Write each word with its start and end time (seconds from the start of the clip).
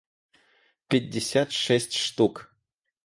пятьдесят 0.87 1.51
шесть 1.51 1.93
штук 1.93 2.51